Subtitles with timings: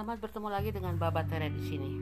[0.00, 1.92] Selamat bertemu lagi dengan Baba Tere di sini.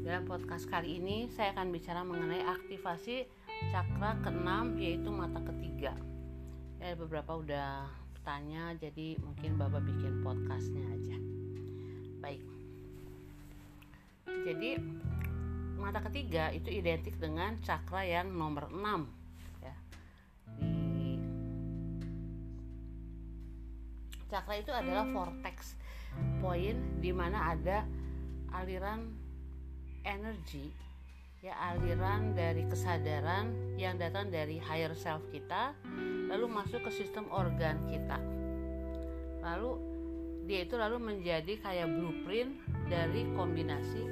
[0.00, 3.28] Dalam podcast kali ini saya akan bicara mengenai aktivasi
[3.68, 5.92] cakra keenam yaitu mata ketiga.
[6.80, 7.84] Ya beberapa udah
[8.24, 11.16] tanya jadi mungkin Baba bikin podcastnya aja.
[12.24, 12.40] Baik.
[14.24, 14.80] Jadi
[15.76, 19.04] mata ketiga itu identik dengan cakra yang nomor 6
[19.60, 19.76] ya.
[24.32, 25.83] Cakra itu adalah vortex
[26.38, 27.84] poin di mana ada
[28.54, 29.10] aliran
[30.04, 30.70] energi
[31.44, 35.76] ya aliran dari kesadaran yang datang dari higher self kita
[36.32, 38.16] lalu masuk ke sistem organ kita.
[39.44, 39.76] Lalu
[40.48, 42.56] dia itu lalu menjadi kayak blueprint
[42.88, 44.04] dari kombinasi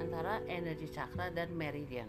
[0.00, 2.08] antara energi cakra dan meridian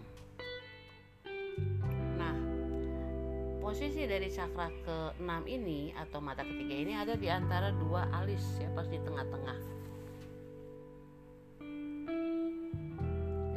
[3.66, 8.70] posisi dari cakra ke-6 ini atau mata ketiga ini ada di antara dua alis ya
[8.78, 9.58] pas di tengah-tengah.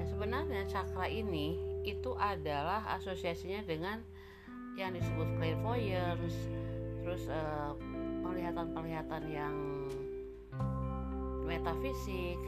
[0.08, 4.00] Sebenarnya cakra ini itu adalah asosiasinya dengan
[4.80, 6.36] yang disebut clairvoyance
[7.04, 7.76] terus uh,
[8.24, 9.54] penglihatan-penglihatan yang
[11.44, 12.40] metafisik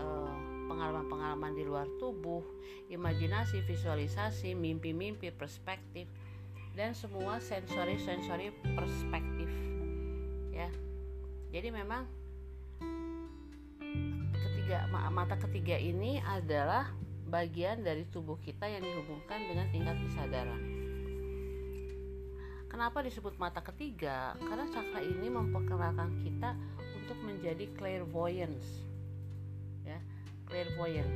[0.00, 0.32] uh,
[0.72, 2.40] pengalaman-pengalaman di luar tubuh
[2.88, 6.08] imajinasi visualisasi mimpi-mimpi perspektif
[6.76, 9.48] dan semua sensori-sensori perspektif
[10.52, 10.68] ya
[11.50, 12.04] jadi memang
[14.36, 16.92] ketiga mata ketiga ini adalah
[17.26, 20.62] bagian dari tubuh kita yang dihubungkan dengan tingkat kesadaran.
[22.70, 24.34] Kenapa disebut mata ketiga?
[24.38, 26.54] Karena cakra ini memperkenalkan kita
[26.94, 28.86] untuk menjadi clairvoyance.
[29.86, 29.98] Ya,
[30.46, 31.10] clairvoyant.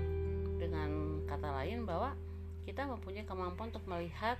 [0.58, 2.14] Dengan kata lain bahwa
[2.66, 4.38] kita mempunyai kemampuan untuk melihat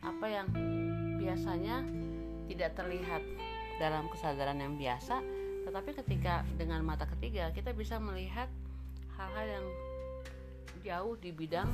[0.00, 0.48] apa yang
[1.20, 1.84] biasanya
[2.48, 3.22] tidak terlihat
[3.80, 5.20] dalam kesadaran yang biasa
[5.68, 8.48] tetapi ketika dengan mata ketiga kita bisa melihat
[9.14, 9.66] hal-hal yang
[10.80, 11.68] jauh di bidang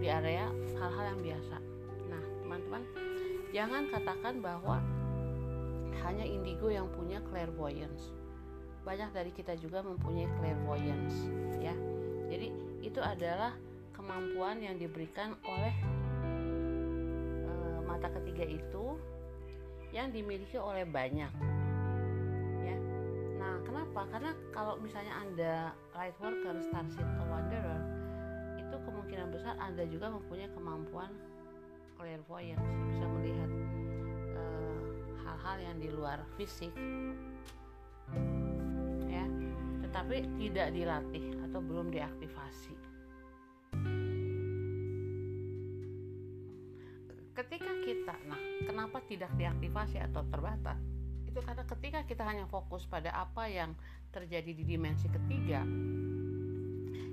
[0.00, 0.48] di area
[0.80, 1.56] hal-hal yang biasa.
[2.08, 2.82] Nah, teman-teman,
[3.52, 4.80] jangan katakan bahwa
[6.04, 8.12] hanya indigo yang punya clairvoyance.
[8.84, 11.16] Banyak dari kita juga mempunyai clairvoyance,
[11.56, 11.72] ya.
[12.28, 12.52] Jadi
[12.84, 13.56] itu adalah
[13.96, 15.72] kemampuan yang diberikan oleh
[17.94, 18.98] mata ketiga itu
[19.94, 21.30] yang dimiliki oleh banyak
[23.94, 24.10] Kenapa?
[24.10, 25.54] Karena kalau misalnya Anda
[25.94, 27.78] light worker, starship atau wanderer,
[28.58, 31.14] itu kemungkinan besar Anda juga mempunyai kemampuan
[31.94, 33.50] clairvoyance, bisa melihat
[34.34, 34.82] eh,
[35.22, 36.74] hal-hal uh, yang di luar fisik.
[39.06, 39.22] Ya,
[39.86, 42.73] tetapi tidak dilatih atau belum diaktifasi.
[47.84, 50.80] Kita, nah, kenapa tidak diaktifasi atau terbatas?
[51.34, 53.74] itu karena ketika kita hanya fokus pada apa yang
[54.14, 55.66] terjadi di dimensi ketiga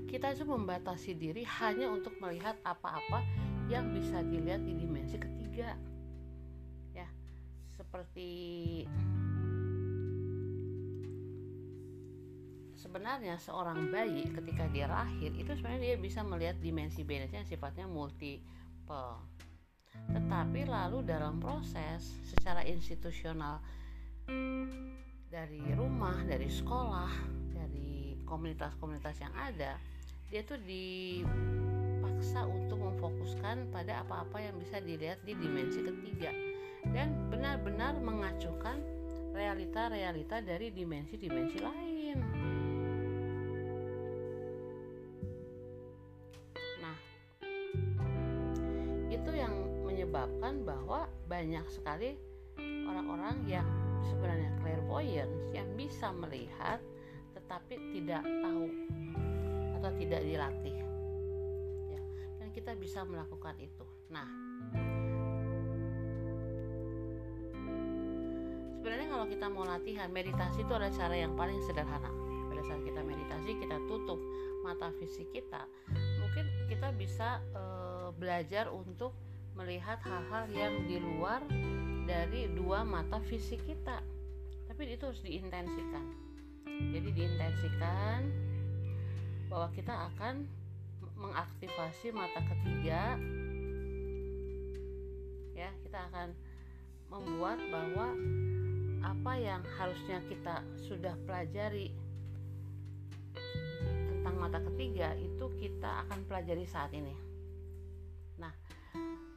[0.05, 3.25] kita itu membatasi diri hanya untuk melihat apa-apa
[3.71, 5.79] yang bisa dilihat di dimensi ketiga.
[6.91, 7.07] Ya
[7.79, 8.29] seperti
[12.75, 19.15] sebenarnya seorang bayi ketika dia lahir itu sebenarnya dia bisa melihat dimensi benefitnya sifatnya multiple
[20.09, 23.61] tetapi lalu dalam proses secara institusional
[25.31, 27.11] dari rumah, dari sekolah,
[27.53, 29.77] dari komunitas-komunitas yang ada,
[30.31, 36.31] dia tuh dipaksa untuk memfokuskan pada apa-apa yang bisa dilihat di dimensi ketiga
[36.89, 38.79] dan benar-benar mengacukan
[39.31, 42.17] realita-realita dari dimensi-dimensi lain.
[50.11, 52.19] Menyebabkan bahwa banyak sekali
[52.59, 53.63] orang-orang yang
[54.11, 56.83] sebenarnya clairvoyance yang bisa melihat
[57.31, 58.67] tetapi tidak tahu
[59.79, 60.75] atau tidak dilatih.
[61.95, 62.01] Ya
[62.43, 63.87] dan kita bisa melakukan itu.
[64.11, 64.27] Nah
[68.83, 72.11] sebenarnya kalau kita mau latihan meditasi itu adalah cara yang paling sederhana.
[72.51, 74.19] Pada saat kita meditasi kita tutup
[74.59, 75.63] mata fisik kita.
[76.19, 77.63] Mungkin kita bisa e,
[78.19, 79.15] belajar untuk
[79.61, 81.45] melihat hal-hal yang di luar
[82.09, 84.01] dari dua mata fisik kita.
[84.65, 86.05] Tapi itu harus diintensikan.
[86.65, 88.25] Jadi diintensikan
[89.53, 90.49] bahwa kita akan
[91.13, 93.21] mengaktifasi mata ketiga.
[95.53, 96.33] Ya kita akan
[97.13, 98.17] membuat bahwa
[99.05, 101.93] apa yang harusnya kita sudah pelajari
[104.09, 107.30] tentang mata ketiga itu kita akan pelajari saat ini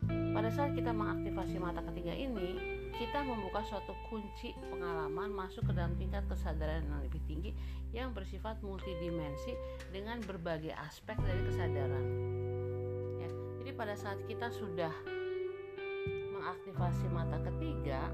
[0.08, 5.98] pada saat kita mengaktifasi mata ketiga ini kita membuka suatu kunci pengalaman masuk ke dalam
[5.98, 7.50] tingkat kesadaran yang lebih tinggi
[7.90, 9.54] yang bersifat multidimensi
[9.90, 12.06] dengan berbagai aspek dari kesadaran.
[13.18, 13.30] Ya,
[13.62, 14.94] jadi pada saat kita sudah
[16.34, 18.06] mengaktifasi mata ketiga,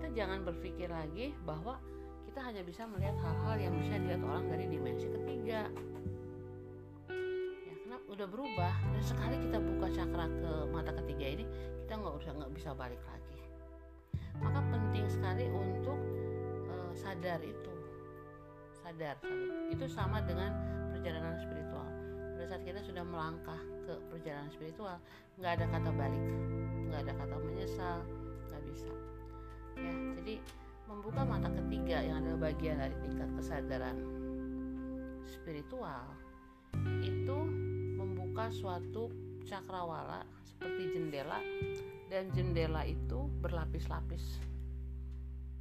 [0.00, 1.76] kita jangan berpikir lagi bahwa
[2.24, 5.68] kita hanya bisa melihat hal-hal yang bisa dilihat orang dari dimensi ketiga.
[8.04, 11.44] Udah berubah dan sekali kita buka cakra ke mata ketiga ini,
[11.84, 13.38] kita nggak usah nggak bisa balik lagi.
[14.38, 15.98] Maka penting sekali untuk
[16.68, 17.72] uh, sadar itu.
[18.84, 19.16] Sadar,
[19.72, 20.52] itu sama dengan
[20.92, 21.88] perjalanan spiritual.
[22.36, 24.96] Pada saat kita sudah melangkah ke perjalanan spiritual
[25.40, 26.24] nggak ada kata balik
[26.92, 27.98] nggak ada kata menyesal
[28.52, 28.92] nggak bisa.
[29.80, 30.34] Ya jadi
[30.84, 33.96] membuka mata ketiga yang adalah bagian dari tingkat kesadaran
[35.24, 36.04] spiritual
[37.00, 37.63] itu
[38.34, 39.14] membuka suatu
[39.46, 41.38] cakrawala seperti jendela
[42.10, 44.42] dan jendela itu berlapis-lapis.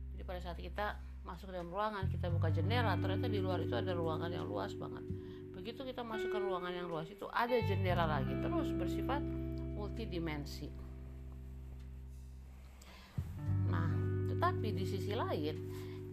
[0.09, 3.93] Jadi pada saat kita masuk dalam ruangan kita buka jendela ternyata di luar itu ada
[3.93, 5.05] ruangan yang luas banget.
[5.53, 9.21] Begitu kita masuk ke ruangan yang luas itu ada jendela lagi terus bersifat
[9.77, 10.73] multidimensi.
[13.69, 13.93] Nah
[14.33, 15.55] tetapi di sisi lain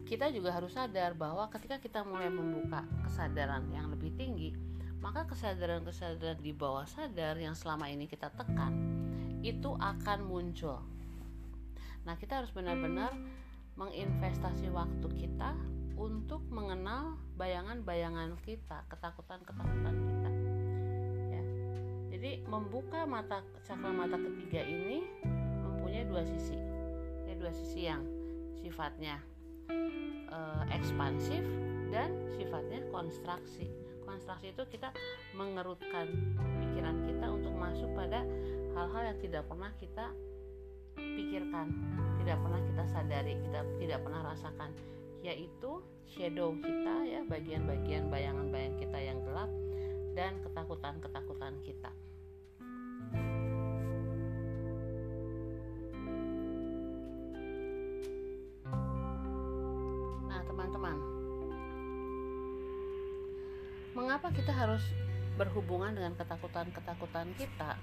[0.05, 4.70] kita juga harus sadar bahwa ketika kita mulai membuka kesadaran yang lebih tinggi
[5.01, 8.77] maka kesadaran-kesadaran di bawah sadar yang selama ini kita tekan
[9.41, 10.85] itu akan muncul.
[12.05, 13.13] Nah, kita harus benar-benar
[13.81, 15.57] menginvestasi waktu kita
[15.97, 20.31] untuk mengenal bayangan-bayangan kita, ketakutan-ketakutan kita.
[21.33, 21.43] Ya.
[22.17, 25.05] Jadi membuka mata cakra mata ketiga ini
[25.65, 26.57] mempunyai dua sisi.
[27.25, 28.05] Ya, dua sisi yang
[28.61, 29.21] sifatnya
[30.29, 31.45] uh, ekspansif
[31.89, 33.80] dan sifatnya konstruksi.
[34.11, 34.91] Konstruksi itu kita
[35.39, 38.27] mengerutkan pikiran kita untuk masuk pada
[38.75, 40.11] hal-hal yang tidak pernah kita
[40.99, 41.71] pikirkan,
[42.19, 44.75] tidak pernah kita sadari, kita tidak pernah rasakan,
[45.23, 45.79] yaitu
[46.11, 49.51] shadow kita ya, bagian-bagian bayangan-bayangan kita yang gelap
[50.19, 51.95] dan ketakutan-ketakutan kita.
[64.11, 64.83] Mengapa kita harus
[65.39, 67.79] berhubungan dengan ketakutan-ketakutan kita?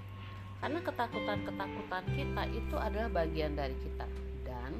[0.58, 4.06] karena ketakutan-ketakutan kita itu adalah bagian dari kita
[4.42, 4.74] dan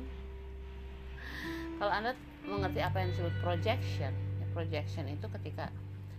[1.79, 2.13] kalau anda
[2.43, 5.71] mengerti apa yang disebut projection ya, projection itu ketika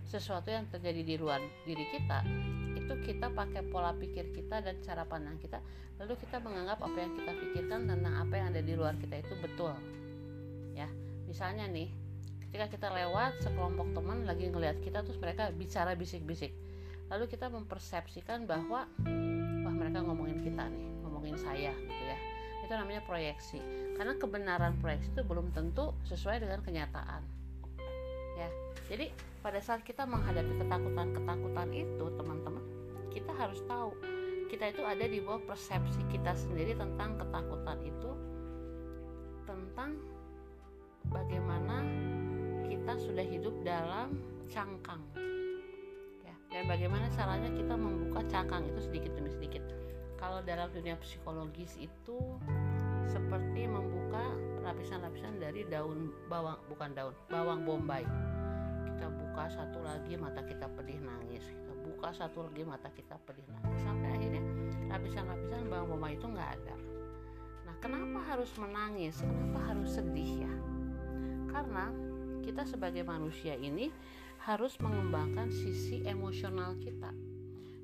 [0.08, 2.24] sesuatu yang terjadi di luar diri kita
[2.72, 5.60] itu kita pakai pola pikir kita dan cara pandang kita
[6.00, 9.34] lalu kita menganggap apa yang kita pikirkan tentang apa yang ada di luar kita itu
[9.44, 9.76] betul
[10.72, 10.88] ya
[11.28, 11.92] misalnya nih
[12.50, 16.50] ketika kita lewat sekelompok teman lagi ngelihat kita terus mereka bicara bisik-bisik.
[17.06, 18.90] Lalu kita mempersepsikan bahwa
[19.62, 22.18] wah mereka ngomongin kita nih ngomongin saya gitu ya.
[22.66, 23.62] Itu namanya proyeksi.
[23.94, 27.22] Karena kebenaran proyeksi itu belum tentu sesuai dengan kenyataan.
[28.34, 28.50] Ya
[28.90, 32.64] jadi pada saat kita menghadapi ketakutan-ketakutan itu teman-teman
[33.14, 33.94] kita harus tahu
[34.50, 38.10] kita itu ada di bawah persepsi kita sendiri tentang ketakutan itu
[39.46, 39.94] tentang
[41.06, 41.86] bagaimana
[42.80, 44.16] kita sudah hidup dalam
[44.48, 45.04] cangkang.
[46.50, 49.62] Dan bagaimana caranya kita membuka cangkang itu sedikit demi sedikit.
[50.18, 52.18] Kalau dalam dunia psikologis itu
[53.06, 58.02] seperti membuka lapisan-lapisan dari daun bawang bukan daun bawang bombay.
[58.82, 61.46] Kita buka satu lagi mata kita pedih nangis.
[61.46, 63.80] Kita buka satu lagi mata kita pedih nangis.
[63.86, 64.42] Sampai akhirnya
[64.90, 66.76] lapisan-lapisan bawang bombay itu nggak ada.
[67.70, 69.22] Nah kenapa harus menangis?
[69.22, 70.54] Kenapa harus sedih ya?
[71.46, 72.09] Karena
[72.40, 73.92] kita sebagai manusia ini
[74.44, 77.12] harus mengembangkan sisi emosional kita.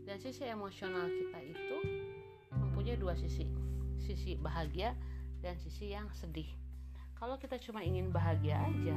[0.07, 1.79] Dan sisi emosional kita itu
[2.55, 3.45] mempunyai dua sisi
[4.01, 4.95] sisi bahagia
[5.43, 6.47] dan sisi yang sedih.
[7.17, 8.97] Kalau kita cuma ingin bahagia aja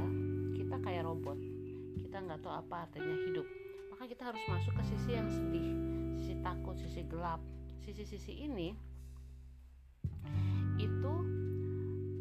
[0.56, 1.36] kita kayak robot.
[2.00, 3.48] Kita nggak tahu apa artinya hidup.
[3.92, 5.70] Maka kita harus masuk ke sisi yang sedih
[6.30, 7.42] sisi takut sisi gelap.
[7.82, 8.70] Sisi-sisi ini
[10.78, 11.14] itu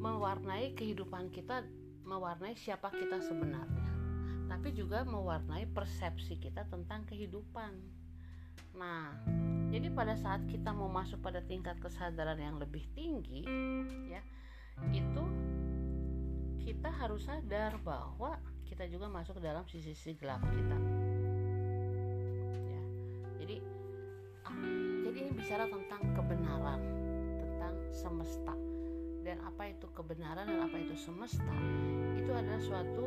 [0.00, 1.60] mewarnai kehidupan kita
[2.08, 3.88] mewarnai siapa kita sebenarnya
[4.48, 7.78] tapi juga mewarnai persepsi kita tentang kehidupan.
[8.74, 9.12] Nah,
[9.68, 13.44] jadi pada saat kita mau masuk pada tingkat kesadaran yang lebih tinggi,
[14.08, 14.24] ya,
[14.90, 15.24] itu
[16.64, 20.78] kita harus sadar bahwa kita juga masuk ke dalam sisi-sisi gelap kita.
[22.66, 22.82] Ya,
[23.44, 23.56] jadi,
[24.48, 24.58] ah,
[25.04, 26.80] jadi ini bicara tentang kebenaran,
[27.36, 28.77] tentang semesta
[29.22, 31.54] dan apa itu kebenaran dan apa itu semesta
[32.14, 33.06] itu adalah suatu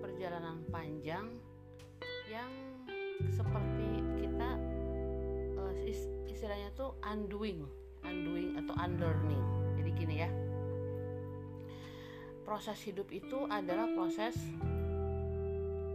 [0.00, 1.28] perjalanan panjang
[2.26, 2.50] yang
[3.32, 4.50] seperti kita
[5.56, 5.74] uh,
[6.28, 7.64] istilahnya tuh undoing,
[8.04, 9.44] undoing atau unlearning.
[9.80, 10.30] Jadi gini ya,
[12.46, 14.38] proses hidup itu adalah proses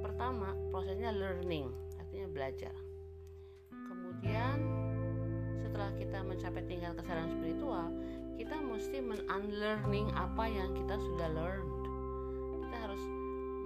[0.04, 2.76] pertama prosesnya learning artinya belajar
[3.72, 4.60] kemudian
[5.64, 7.88] setelah kita mencapai tingkat kesadaran spiritual
[8.40, 11.66] kita mesti men-unlearning apa yang kita sudah learn
[12.72, 13.04] kita harus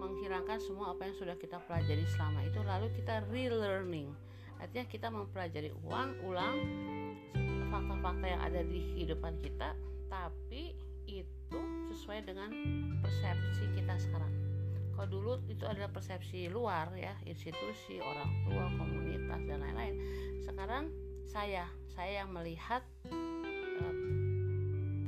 [0.02, 4.10] menghilangkan semua apa yang sudah kita pelajari selama itu lalu kita relearning.
[4.58, 6.58] Artinya kita mempelajari uang ulang
[7.70, 9.78] fakta-fakta yang ada di kehidupan kita
[10.10, 10.74] tapi
[11.06, 11.60] itu
[11.94, 12.50] sesuai dengan
[13.04, 14.34] persepsi kita sekarang.
[14.96, 19.96] Kalau dulu itu adalah persepsi luar ya institusi orang tua komunitas dan lain-lain.
[20.42, 20.88] Sekarang
[21.28, 22.82] saya saya yang melihat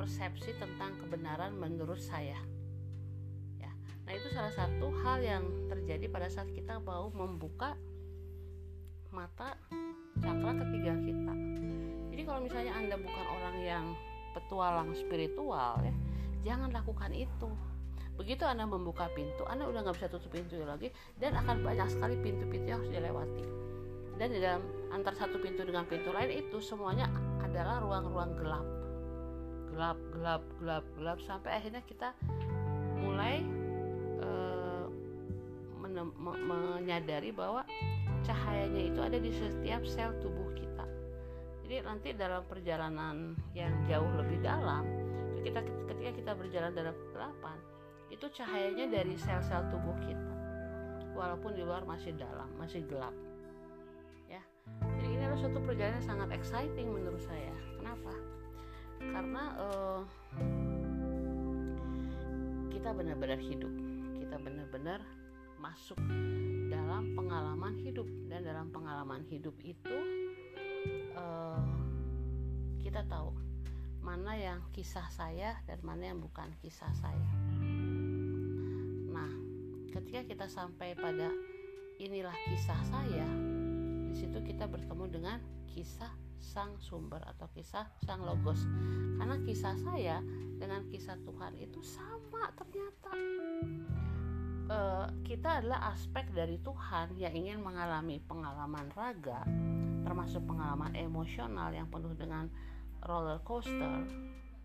[0.08, 2.40] persepsi tentang kebenaran menurut saya.
[3.60, 3.72] Ya.
[4.08, 7.76] Nah itu salah satu hal yang terjadi pada saat kita mau membuka
[9.12, 9.60] mata
[10.24, 11.34] cakra ketiga kita.
[12.16, 13.86] Jadi kalau misalnya anda bukan orang yang
[14.32, 15.92] petualang spiritual ya
[16.48, 17.52] jangan lakukan itu.
[18.16, 20.88] Begitu anda membuka pintu anda udah nggak bisa tutup pintu lagi
[21.20, 23.44] dan akan banyak sekali pintu-pintu yang harus dilewati.
[24.16, 24.64] Dan di dalam
[24.96, 27.12] antar satu pintu dengan pintu lain itu semuanya
[27.44, 28.77] adalah ruang-ruang gelap
[29.78, 32.10] gelap gelap gelap gelap sampai akhirnya kita
[32.98, 33.46] mulai
[34.26, 34.90] uh,
[36.26, 37.62] menyadari bahwa
[38.26, 40.82] cahayanya itu ada di setiap sel tubuh kita.
[41.62, 44.82] Jadi nanti dalam perjalanan yang jauh lebih dalam
[45.46, 45.62] kita
[45.94, 47.58] ketika kita berjalan dalam kegelapan
[48.10, 50.34] itu cahayanya dari sel-sel tubuh kita.
[51.14, 53.14] Walaupun di luar masih dalam masih gelap.
[54.26, 54.42] Ya.
[54.98, 57.54] Jadi ini adalah suatu perjalanan yang sangat exciting menurut saya.
[57.78, 58.27] Kenapa
[59.00, 60.02] karena uh,
[62.72, 63.74] kita benar-benar hidup
[64.18, 65.02] kita benar-benar
[65.58, 65.98] masuk
[66.70, 69.98] dalam pengalaman hidup dan dalam pengalaman hidup itu
[71.18, 71.62] uh,
[72.82, 73.34] kita tahu
[74.08, 77.30] mana yang kisah saya dan mana yang bukan kisah saya.
[79.12, 79.32] Nah,
[79.92, 81.28] ketika kita sampai pada
[82.00, 83.28] inilah kisah saya,
[84.08, 85.38] di situ kita bertemu dengan
[85.68, 88.64] kisah sang sumber atau kisah sang logos.
[89.18, 90.22] Karena kisah saya
[90.58, 93.12] dengan kisah Tuhan itu sama ternyata.
[94.68, 94.80] E,
[95.24, 99.46] kita adalah aspek dari Tuhan yang ingin mengalami pengalaman raga,
[100.04, 102.50] termasuk pengalaman emosional yang penuh dengan
[103.06, 104.04] roller coaster,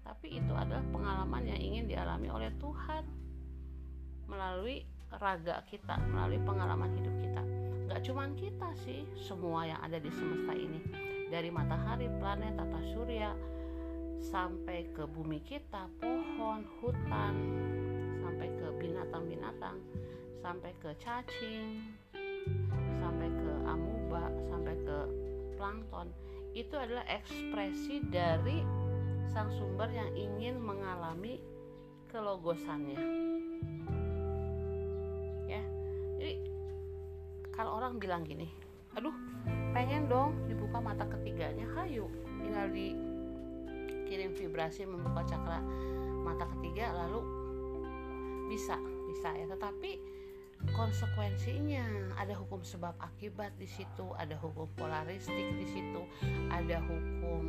[0.03, 3.05] tapi itu adalah pengalaman yang ingin dialami oleh Tuhan
[4.27, 7.43] melalui raga kita, melalui pengalaman hidup kita.
[7.93, 10.81] Gak cuma kita sih, semua yang ada di semesta ini,
[11.33, 13.33] dari matahari, planet, tata surya,
[14.21, 17.35] sampai ke bumi kita, pohon, hutan,
[18.21, 19.81] sampai ke binatang-binatang,
[20.45, 21.81] sampai ke cacing,
[23.01, 24.99] sampai ke amuba, sampai ke
[25.57, 26.13] plankton.
[26.53, 28.61] Itu adalah ekspresi dari
[29.33, 31.41] sang sumber yang ingin mengalami
[32.13, 33.01] kelogosannya.
[35.49, 35.65] Ya
[36.21, 36.37] jadi
[37.57, 38.53] kalau orang bilang gini
[38.93, 39.32] aduh
[39.73, 41.67] pengen dong dibuka mata ketiganya.
[41.77, 42.07] Hayu
[42.41, 45.65] tinggal dikirim vibrasi membuka cakra
[46.23, 47.21] mata ketiga lalu
[48.53, 48.77] bisa
[49.09, 49.49] bisa ya.
[49.49, 50.13] Tetapi
[50.71, 56.07] konsekuensinya ada hukum sebab akibat di situ ada hukum polaristik di situ
[56.55, 57.45] ada hukum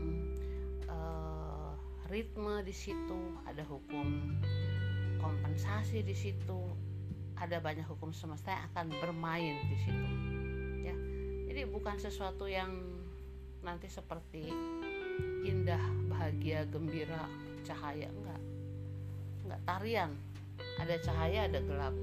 [0.89, 1.77] uh,
[2.09, 4.33] ritme di situ ada hukum
[5.21, 6.57] kompensasi di situ
[7.37, 10.42] ada banyak hukum semesta yang akan bermain di situ
[11.53, 12.73] jadi bukan sesuatu yang
[13.61, 14.49] nanti seperti
[15.45, 15.77] indah
[16.09, 17.29] bahagia gembira
[17.61, 18.41] cahaya enggak.
[19.45, 20.11] Enggak tarian.
[20.81, 21.93] Ada cahaya ada gelap.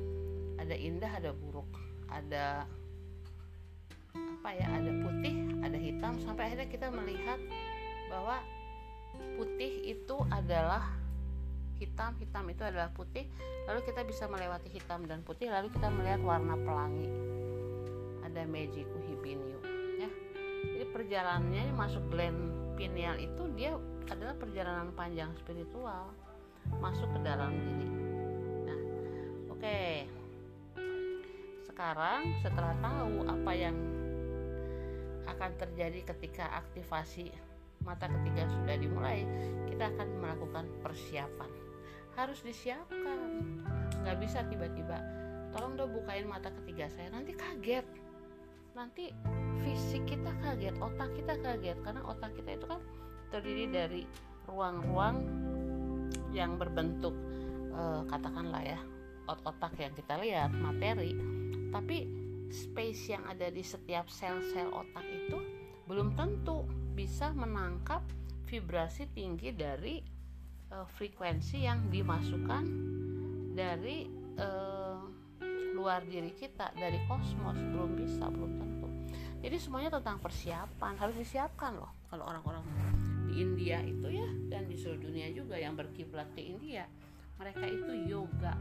[0.54, 1.66] Ada indah ada buruk.
[2.14, 2.62] Ada
[4.14, 5.34] apa ya ada putih
[5.66, 6.14] ada hitam.
[6.22, 7.42] Sampai akhirnya kita melihat
[8.06, 8.38] bahwa
[9.34, 10.94] putih itu adalah
[11.82, 13.26] hitam hitam itu adalah putih.
[13.66, 17.10] Lalu kita bisa melewati hitam dan putih lalu kita melihat warna pelangi.
[18.30, 19.60] Ada magiku hibiniu
[20.00, 20.10] ya.
[20.64, 23.76] Jadi perjalanannya masuk glen pineal itu dia
[24.08, 26.08] adalah perjalanan panjang spiritual
[26.80, 27.88] masuk ke dalam diri.
[28.64, 28.80] Nah
[29.52, 29.60] oke.
[29.60, 30.20] Okay
[31.80, 33.72] sekarang setelah tahu apa yang
[35.24, 37.32] akan terjadi ketika aktivasi
[37.80, 39.24] mata ketiga sudah dimulai
[39.64, 41.48] kita akan melakukan persiapan.
[42.20, 43.48] Harus disiapkan.
[44.04, 45.00] Nggak bisa tiba-tiba
[45.56, 47.16] tolong dong bukain mata ketiga saya.
[47.16, 47.88] Nanti kaget
[48.74, 49.10] nanti
[49.62, 51.78] fisik kita kaget otak kita kaget.
[51.82, 52.80] Karena otak kita itu kan
[53.30, 54.02] terdiri dari
[54.50, 55.16] ruang-ruang
[56.34, 57.14] yang berbentuk
[57.70, 58.80] eh, katakanlah ya
[59.30, 61.14] otak yang kita lihat materi.
[61.70, 65.38] Tapi space yang ada di setiap sel-sel otak itu
[65.86, 66.66] belum tentu
[66.98, 68.02] bisa menangkap
[68.50, 70.02] vibrasi tinggi dari
[70.74, 72.64] uh, frekuensi yang dimasukkan
[73.54, 74.10] dari
[75.90, 78.86] luar diri kita dari kosmos belum bisa belum tentu.
[79.42, 81.90] Jadi semuanya tentang persiapan harus disiapkan loh.
[82.06, 82.62] Kalau orang-orang
[83.26, 86.86] di India itu ya dan di seluruh dunia juga yang berkiblat ke India
[87.42, 88.54] mereka itu yoga.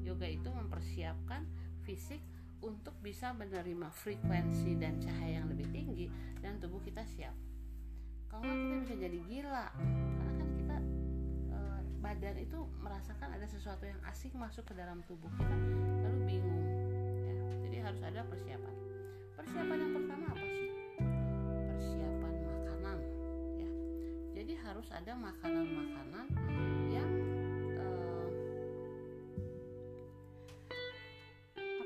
[0.00, 1.44] Yoga itu mempersiapkan
[1.84, 2.24] fisik
[2.64, 6.08] untuk bisa menerima frekuensi dan cahaya yang lebih tinggi
[6.40, 7.36] dan tubuh kita siap.
[8.32, 9.68] Kalau kita bisa jadi gila.
[9.76, 10.33] Karena
[12.04, 15.56] badan itu merasakan ada sesuatu yang asing masuk ke dalam tubuh kita.
[16.04, 16.64] Lalu bingung
[17.24, 17.34] ya.
[17.64, 18.74] Jadi harus ada persiapan.
[19.40, 20.68] Persiapan yang pertama apa sih?
[21.72, 22.98] Persiapan makanan
[23.56, 23.70] ya.
[24.36, 26.26] Jadi harus ada makanan-makanan
[26.92, 27.10] yang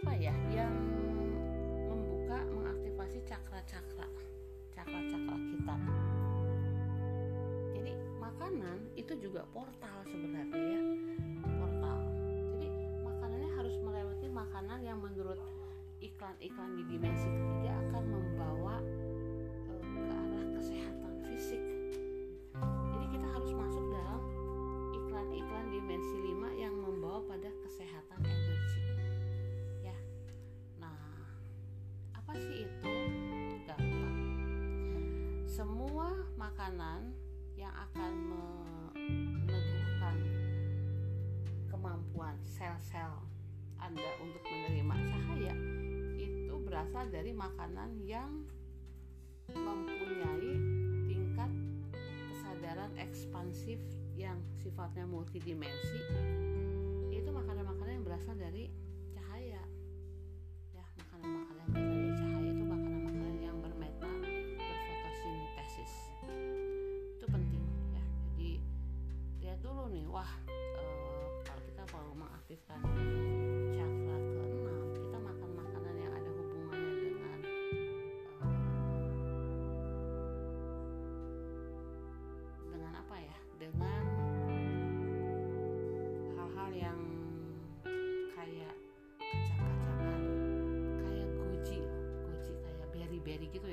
[0.03, 0.75] apa ya yang
[1.87, 4.07] membuka mengaktifasi cakra-cakra
[4.75, 5.77] cakra-cakra kita
[9.29, 10.81] juga portal sebenarnya ya.
[11.45, 11.99] Portal.
[12.65, 15.37] Jadi makanannya harus melewati makanan yang menurut
[16.01, 18.81] iklan-iklan di dimensi ketiga akan membawa
[19.69, 21.61] uh, ke arah kesehatan fisik.
[22.97, 24.21] Jadi kita harus masuk dalam
[24.97, 28.81] iklan-iklan dimensi 5 yang membawa pada kesehatan energi.
[32.29, 32.97] Apa sih itu?
[33.65, 34.21] Gampang.
[35.49, 37.09] Semua makanan
[37.57, 38.13] yang akan
[39.09, 40.17] meneguhkan
[41.73, 43.13] kemampuan sel-sel
[43.81, 45.55] Anda untuk menerima cahaya
[46.21, 48.45] itu berasal dari makanan yang
[49.53, 50.53] mempunyai
[51.09, 51.51] tingkat
[52.29, 53.81] kesadaran ekspansif
[54.19, 56.01] yang sifatnya multidimensi.
[57.15, 58.69] Itu makanan-makanan yang berasal dari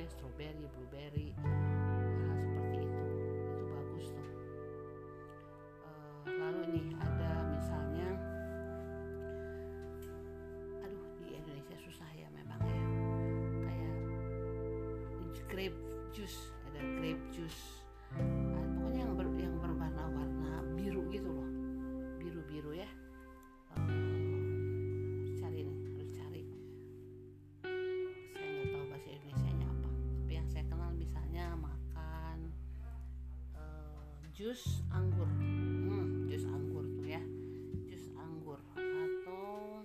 [0.05, 1.45] berry-berry gitu
[3.05, 3.29] ya
[3.65, 4.13] strawberry
[6.25, 8.09] blueberry nih ada misalnya
[10.81, 12.81] aduh di Indonesia susah ya memang ya.
[13.65, 13.95] Kayak
[15.49, 15.79] grape
[16.11, 16.51] juice.
[16.69, 17.84] Ada grape juice
[34.45, 35.25] jus anggur.
[36.29, 37.17] Jus anggur tuh ya.
[37.89, 39.81] Jus anggur atau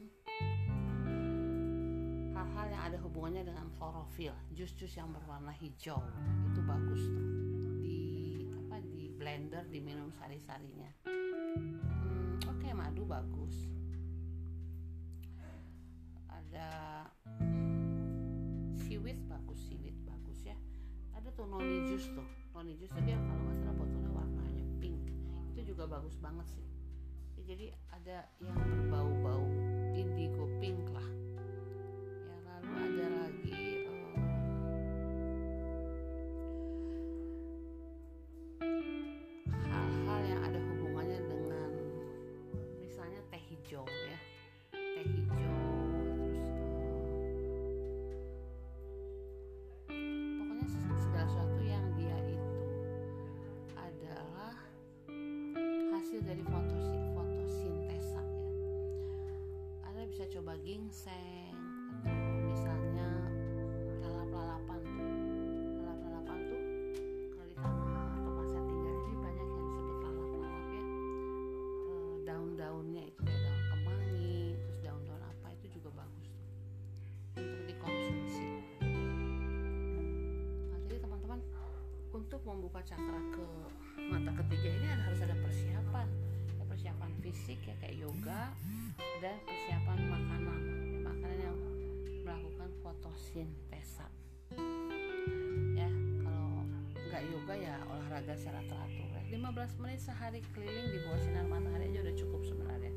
[2.37, 6.05] hal-hal yang ada hubungannya dengan klorofil jus-jus yang berwarna hijau.
[6.53, 7.27] Itu bagus tuh.
[7.81, 8.01] Di
[8.53, 13.57] apa di blender diminum sari-sarinya hmm, oke okay, madu bagus.
[16.29, 16.69] Ada
[18.77, 20.57] siwit bagus siwit bagus ya.
[21.17, 22.29] Ada tuh noni jus tuh.
[22.53, 23.40] Noni jus tadi kalau
[25.91, 26.67] bagus banget sih.
[27.35, 29.45] Ya, jadi ada yang berbau-bau
[29.99, 31.20] indigo pink lah
[60.71, 61.51] ginseng
[62.07, 63.11] atau misalnya
[64.07, 64.79] lalap-lalapan.
[64.87, 66.63] Tuh lalap-lalapan tuh
[67.35, 70.85] kalau di tanah tempat saya tinggal ini banyak yang disebut lalap-lalap ya.
[71.91, 76.47] E, daun-daunnya itu kayak daun kemangi terus daun-daun apa itu juga bagus tuh
[77.35, 78.49] untuk dikonsumsi.
[80.71, 81.41] Nah jadi teman-teman
[82.15, 83.47] untuk membuka cakra ke
[84.07, 86.07] mata ketiga ini harus ada persiapan.
[86.55, 88.55] Ya, persiapan fisik ya kayak yoga
[89.21, 90.50] dan persiapan makanan ya,
[92.91, 94.03] fotosintesa
[95.79, 95.87] ya
[96.27, 99.23] kalau nggak yoga ya olahraga secara teratur ya.
[99.31, 102.91] 15 menit sehari keliling di bawah sinar matahari aja udah cukup sebenarnya.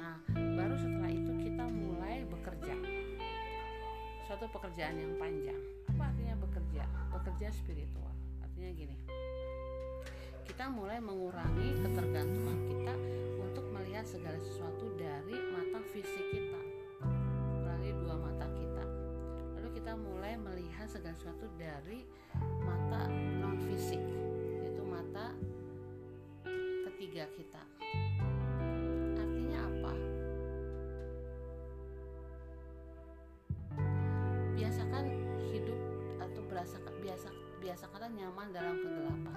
[0.00, 2.74] Nah baru setelah itu kita mulai bekerja.
[4.24, 5.60] Suatu pekerjaan yang panjang.
[5.92, 6.88] Apa artinya bekerja?
[7.12, 8.12] Bekerja spiritual.
[8.40, 8.96] Artinya gini.
[10.48, 12.94] Kita mulai mengurangi ketergantungan kita
[13.36, 16.27] untuk melihat segala sesuatu dari mata fisik
[20.88, 22.00] melihat segala sesuatu dari
[22.64, 24.00] mata non fisik
[24.56, 25.36] yaitu mata
[26.88, 27.62] ketiga kita.
[29.20, 29.92] Artinya apa?
[34.56, 35.04] Biasakan
[35.52, 35.80] hidup
[36.24, 37.28] atau berasa biasa
[37.60, 39.36] biasakan nyaman dalam kegelapan.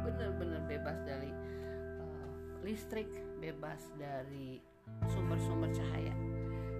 [0.00, 1.30] Benar-benar bebas dari
[2.00, 2.32] uh,
[2.64, 4.64] listrik bebas dari
[5.12, 6.16] sumber-sumber cahaya.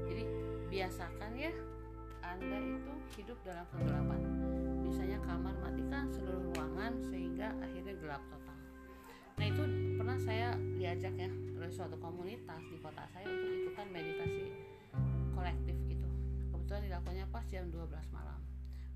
[0.09, 0.25] Jadi
[0.73, 1.53] biasakan ya
[2.27, 4.21] anda itu hidup dalam kegelapan.
[4.83, 8.59] Misalnya kamar matikan seluruh ruangan sehingga akhirnya gelap total.
[9.37, 9.63] Nah itu
[9.95, 14.45] pernah saya diajak ya oleh suatu komunitas di kota saya untuk ikutan meditasi
[15.35, 16.09] kolektif gitu.
[16.51, 18.41] Kebetulan dilakukannya pas jam 12 malam.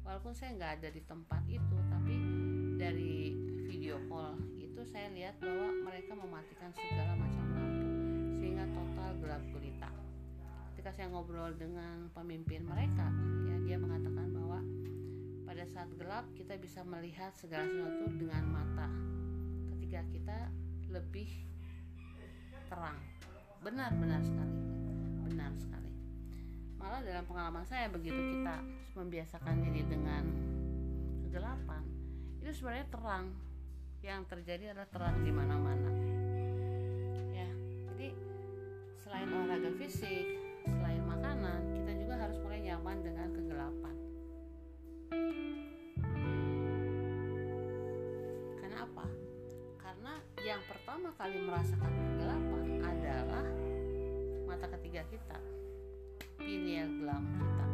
[0.02, 2.16] Walaupun saya nggak ada di tempat itu tapi
[2.80, 3.36] dari
[3.68, 7.88] video call itu saya lihat bahwa mereka mematikan segala macam lampu
[8.40, 9.99] sehingga total gelap gulita
[10.90, 13.14] ketika saya ngobrol dengan pemimpin mereka
[13.46, 14.58] ya dia mengatakan bahwa
[15.46, 18.90] pada saat gelap kita bisa melihat segala sesuatu dengan mata
[19.70, 20.38] ketika kita
[20.90, 21.30] lebih
[22.66, 22.98] terang.
[23.62, 24.56] Benar-benar sekali.
[25.30, 25.94] Benar sekali.
[26.74, 28.58] Malah dalam pengalaman saya begitu kita
[28.98, 30.26] membiasakan diri dengan
[31.22, 31.86] kegelapan
[32.42, 33.30] itu sebenarnya terang.
[34.02, 35.90] Yang terjadi adalah terang di mana-mana.
[37.30, 37.46] Ya
[37.94, 38.10] jadi
[38.98, 40.49] selain olahraga fisik
[42.30, 43.96] harus mulai nyaman dengan kegelapan.
[48.54, 49.06] Karena apa?
[49.82, 53.46] Karena yang pertama kali merasakan kegelapan adalah
[54.46, 55.42] mata ketiga kita
[56.38, 57.69] pineal gland kita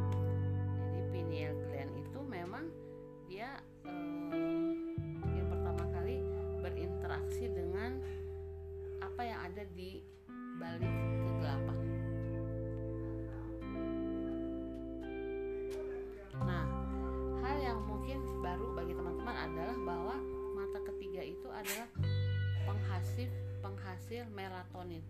[24.07, 25.03] penghasil melatonin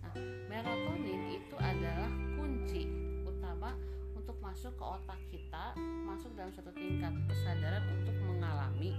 [0.00, 0.14] Nah,
[0.48, 2.08] melatonin itu adalah
[2.40, 2.88] kunci
[3.26, 3.76] utama
[4.16, 5.76] untuk masuk ke otak kita,
[6.08, 8.96] masuk dalam suatu tingkat kesadaran untuk mengalami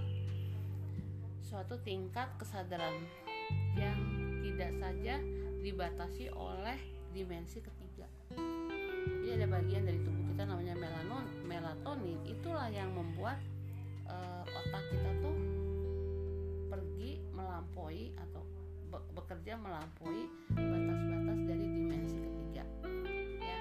[1.42, 3.02] suatu tingkat kesadaran
[3.74, 3.98] yang
[4.46, 5.18] tidak saja
[5.66, 6.78] dibatasi oleh
[7.10, 8.06] dimensi ketiga.
[8.30, 13.42] Jadi ada bagian dari tubuh kita namanya melanon, melatonin, itulah yang membuat
[14.06, 15.38] uh, otak kita tuh
[16.70, 18.59] pergi melampaui atau
[18.90, 22.64] bekerja melampaui batas-batas dari dimensi ketiga.
[23.40, 23.58] Ya.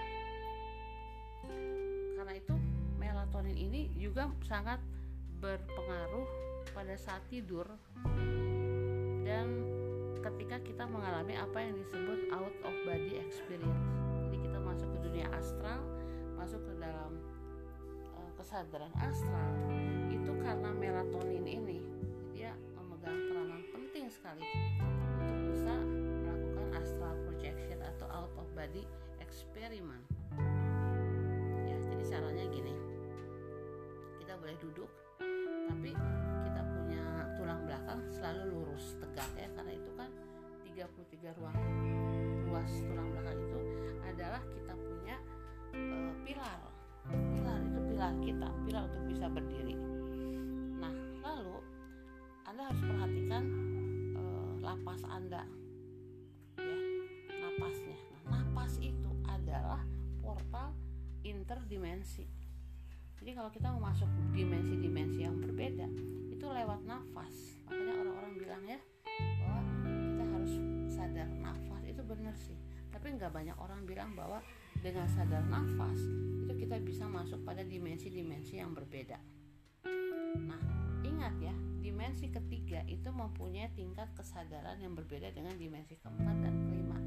[2.17, 2.55] Karena itu
[2.97, 4.81] melatonin ini juga sangat
[5.39, 6.27] berpengaruh
[6.75, 7.65] pada saat tidur
[9.23, 9.47] dan
[10.19, 13.87] ketika kita mengalami apa yang disebut out of body experience.
[14.29, 15.81] Jadi kita masuk ke dunia astral
[16.39, 17.13] masuk ke dalam
[18.15, 19.53] uh, kesadaran astral
[20.09, 21.79] itu karena melatonin ini
[28.69, 28.85] body
[29.25, 30.05] experiment
[31.65, 32.77] ya jadi caranya gini.
[34.21, 34.91] Kita boleh duduk
[35.73, 35.97] tapi
[36.45, 37.03] kita punya
[37.41, 39.49] tulang belakang selalu lurus tegak ya.
[39.57, 40.13] Karena itu kan
[40.69, 41.57] 33 ruang
[42.45, 43.61] luas tulang belakang itu
[44.05, 45.17] adalah kita punya
[45.73, 46.61] uh, pilar.
[47.09, 49.77] Pilar itu pilar kita pilar untuk bisa berdiri.
[50.77, 50.93] Nah
[51.25, 51.57] lalu
[52.45, 53.45] anda harus perhatikan
[54.61, 55.49] lapas Anda.
[61.99, 62.25] Interdimensi.
[63.19, 65.91] Jadi kalau kita mau masuk dimensi-dimensi yang berbeda,
[66.31, 67.59] itu lewat nafas.
[67.67, 68.79] Makanya orang-orang bilang ya
[69.43, 70.53] bahwa kita harus
[70.87, 72.55] sadar nafas itu benar sih.
[72.95, 74.39] Tapi nggak banyak orang bilang bahwa
[74.79, 75.99] dengan sadar nafas
[76.47, 79.19] itu kita bisa masuk pada dimensi-dimensi yang berbeda.
[80.39, 80.63] Nah,
[81.03, 86.99] ingat ya, dimensi ketiga itu mempunyai tingkat kesadaran yang berbeda dengan dimensi keempat dan kelima.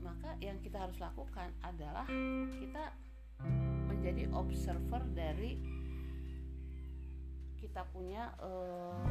[0.00, 2.08] Maka yang kita harus lakukan adalah
[2.56, 3.07] kita
[3.98, 5.58] menjadi observer dari
[7.58, 9.02] kita punya uh,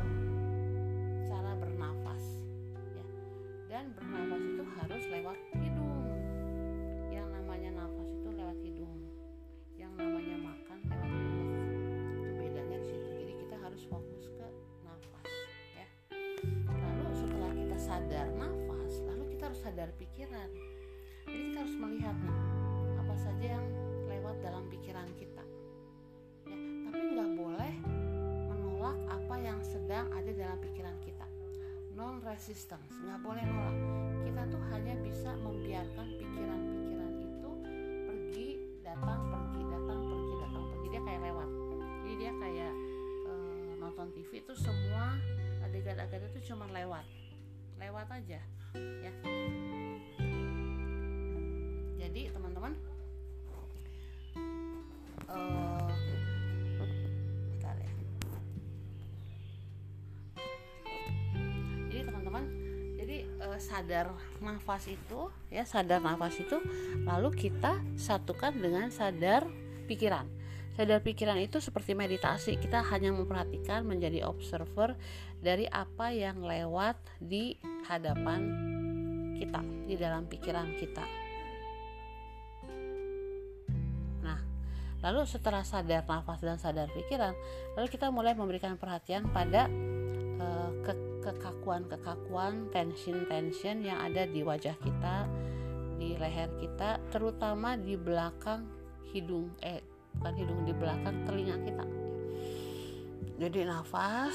[1.28, 2.24] cara bernafas
[2.96, 3.06] ya.
[3.68, 6.08] Dan bernafas itu harus lewat hidung.
[7.12, 9.00] Yang namanya nafas itu lewat hidung.
[9.76, 11.68] Yang namanya makan lewat mulut.
[12.24, 13.08] Itu bedanya di situ.
[13.12, 14.48] Jadi kita harus fokus ke
[14.88, 15.28] nafas
[15.76, 15.88] ya.
[16.72, 20.48] Lalu setelah kita sadar nafas, lalu kita harus sadar pikiran.
[21.28, 22.40] Jadi kita harus melihat nih
[23.04, 23.68] apa saja yang
[24.38, 25.44] lewat dalam pikiran kita.
[26.46, 27.74] Ya, tapi nggak boleh
[28.54, 31.26] menolak apa yang sedang ada dalam pikiran kita.
[31.98, 33.78] Non resistance nggak boleh nolak.
[34.30, 37.52] Kita tuh hanya bisa membiarkan pikiran-pikiran itu
[38.06, 38.50] pergi
[38.86, 40.88] datang pergi datang pergi datang pergi.
[40.94, 41.50] Dia kayak lewat.
[42.06, 42.74] Jadi dia kayak
[43.26, 43.34] e,
[43.82, 45.18] nonton TV itu semua
[45.66, 47.06] adegan-adegan itu cuma lewat.
[47.82, 48.38] Lewat aja
[48.78, 49.12] ya.
[51.98, 52.78] Jadi teman-teman
[63.78, 64.10] sadar
[64.42, 66.58] nafas itu ya sadar nafas itu
[67.06, 69.46] lalu kita satukan dengan sadar
[69.86, 70.26] pikiran.
[70.74, 74.98] Sadar pikiran itu seperti meditasi kita hanya memperhatikan menjadi observer
[75.46, 78.50] dari apa yang lewat di hadapan
[79.38, 81.06] kita di dalam pikiran kita.
[84.26, 84.42] Nah
[85.06, 87.38] lalu setelah sadar nafas dan sadar pikiran
[87.78, 89.70] lalu kita mulai memberikan perhatian pada
[91.28, 95.28] kekakuan-kekakuan tension-tension yang ada di wajah kita
[96.00, 98.64] di leher kita terutama di belakang
[99.12, 99.84] hidung eh
[100.16, 101.86] bukan hidung di belakang telinga kita.
[103.38, 104.34] Jadi nafas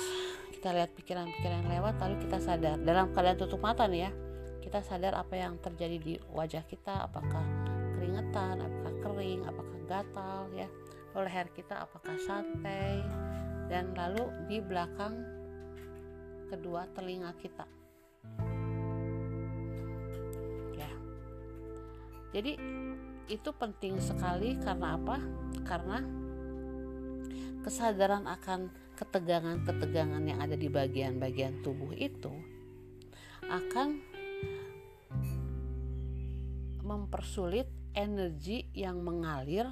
[0.52, 2.76] kita lihat pikiran-pikiran yang lewat lalu kita sadar.
[2.76, 4.10] Dalam keadaan tutup mata nih ya
[4.60, 7.42] kita sadar apa yang terjadi di wajah kita apakah
[7.96, 10.68] keringetan apakah kering apakah gatal ya.
[11.12, 13.04] Leher kita apakah santai
[13.68, 15.31] dan lalu di belakang
[16.52, 17.64] kedua telinga kita.
[20.76, 20.92] Ya.
[22.36, 22.60] Jadi
[23.32, 25.16] itu penting sekali karena apa?
[25.64, 26.04] Karena
[27.64, 28.68] kesadaran akan
[29.00, 32.30] ketegangan-ketegangan yang ada di bagian-bagian tubuh itu
[33.48, 33.96] akan
[36.84, 39.70] mempersulit energi yang mengalir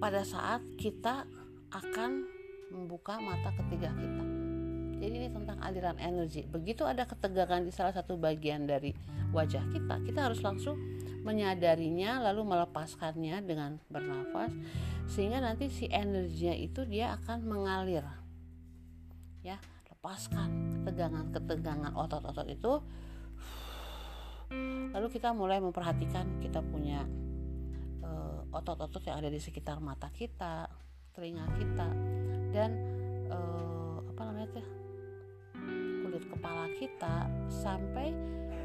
[0.00, 1.24] pada saat kita
[1.70, 2.39] akan
[2.70, 4.24] membuka mata ketiga kita.
[5.00, 6.44] Jadi ini tentang aliran energi.
[6.44, 8.92] Begitu ada ketegangan di salah satu bagian dari
[9.30, 10.76] wajah kita, kita harus langsung
[11.20, 14.52] menyadarinya lalu melepaskannya dengan bernafas
[15.04, 18.06] sehingga nanti si energinya itu dia akan mengalir
[19.44, 19.60] ya
[19.92, 22.72] lepaskan ketegangan-ketegangan otot-otot itu
[24.90, 27.04] lalu kita mulai memperhatikan kita punya
[28.00, 30.66] uh, otot-otot yang ada di sekitar mata kita
[31.12, 31.88] telinga kita
[32.50, 32.70] dan
[33.30, 34.66] uh, apa namanya tuh
[36.02, 38.10] kulit kepala kita sampai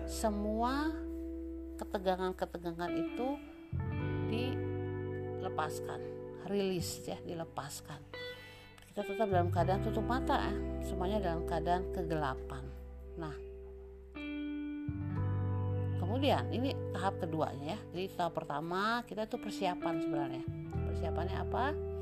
[0.06, 0.94] semua
[1.76, 3.28] ketegangan-ketegangan itu
[4.32, 6.00] dilepaskan,
[6.48, 8.00] rilis ya, dilepaskan.
[8.90, 10.56] Kita tetap dalam keadaan tutup mata ya,
[10.88, 12.64] semuanya dalam keadaan kegelapan.
[13.20, 13.36] Nah,
[16.00, 17.80] kemudian ini tahap keduanya ya.
[17.92, 20.44] Jadi tahap pertama kita itu persiapan sebenarnya.
[20.88, 21.95] Persiapannya apa?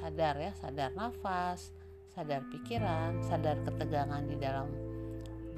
[0.00, 1.76] Sadar ya, sadar nafas,
[2.16, 4.66] sadar pikiran, sadar ketegangan di dalam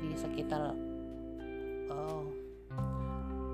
[0.03, 0.75] di sekitar
[1.95, 2.27] oh,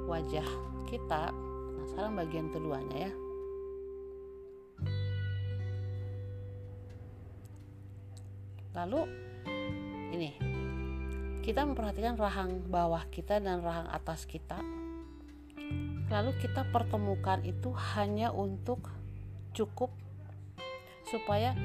[0.09, 0.49] wajah
[0.89, 1.29] kita.
[1.77, 3.13] Nah sekarang bagian keduanya ya.
[8.73, 9.01] Lalu
[10.15, 10.31] ini
[11.45, 14.61] kita memperhatikan rahang bawah kita dan rahang atas kita.
[16.09, 18.89] Lalu kita pertemukan itu hanya untuk
[19.53, 19.93] cukup
[21.09, 21.57] supaya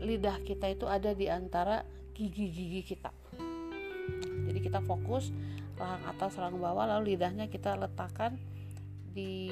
[0.00, 1.84] lidah kita itu ada di antara
[2.16, 3.12] gigi-gigi kita.
[4.48, 5.30] Jadi kita fokus
[5.76, 8.36] rahang atas rahang bawah lalu lidahnya kita letakkan
[9.10, 9.50] di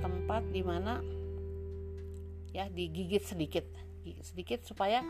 [0.00, 1.00] tempat di mana
[2.50, 3.66] ya digigit sedikit.
[4.20, 5.00] Sedikit supaya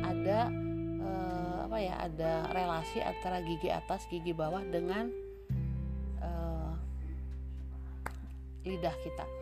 [0.00, 0.48] ada
[1.02, 5.12] eh, apa ya ada relasi antara gigi atas gigi bawah dengan
[6.22, 6.72] eh,
[8.64, 9.37] lidah kita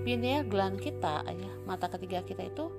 [0.00, 2.72] pineal gland kita ya mata ketiga kita itu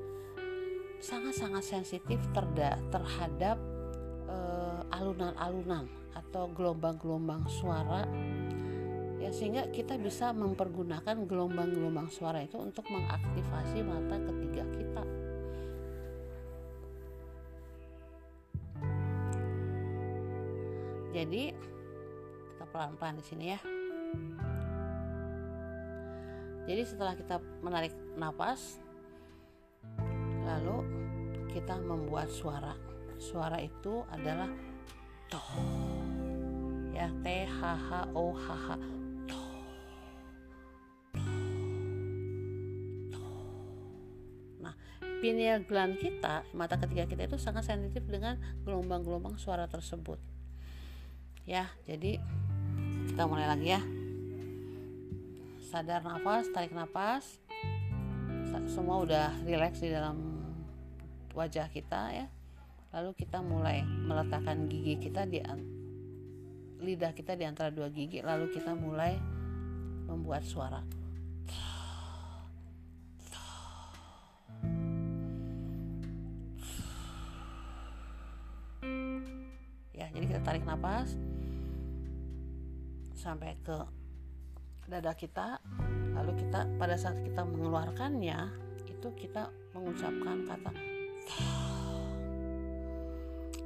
[1.01, 3.57] sangat-sangat sensitif terda terhadap
[4.91, 8.05] alunan-alunan atau gelombang-gelombang suara
[9.17, 15.03] ya sehingga kita bisa mempergunakan gelombang-gelombang suara itu untuk mengaktifasi mata ketiga kita.
[21.12, 23.60] Jadi kita pelan-pelan di sini ya.
[26.71, 28.79] Jadi setelah kita menarik nafas
[30.47, 30.88] lalu
[31.51, 32.71] kita membuat suara.
[33.19, 34.47] Suara itu adalah
[35.27, 35.36] to
[36.95, 38.67] ya t h h o h h.
[44.63, 44.73] Nah
[45.19, 50.23] pineal gland kita mata ketiga kita itu sangat sensitif dengan gelombang-gelombang suara tersebut.
[51.43, 52.15] Ya jadi
[53.12, 53.84] kita mulai lagi ya
[55.71, 57.39] sadar nafas tarik nafas.
[58.67, 60.19] Semua udah rileks di dalam
[61.31, 62.27] wajah kita ya.
[62.91, 65.39] Lalu kita mulai meletakkan gigi kita di
[66.84, 69.15] lidah kita di antara dua gigi lalu kita mulai
[70.12, 70.84] membuat suara.
[79.95, 81.15] Ya jadi kita tarik nafas
[83.15, 84.01] sampai ke
[84.91, 85.63] dada kita
[86.12, 88.51] lalu kita pada saat kita mengeluarkannya
[88.91, 90.71] itu kita mengucapkan kata